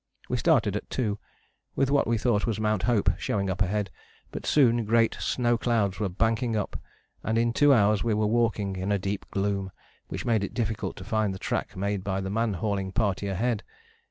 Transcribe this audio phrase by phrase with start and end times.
[0.29, 1.19] We started at 2,
[1.75, 3.91] with what we thought was Mount Hope showing up ahead,
[4.31, 6.81] but soon great snow clouds were banking up
[7.23, 9.71] and in two hours we were walking in a deep gloom
[10.07, 13.61] which made it difficult to find the track made by the man hauling party ahead.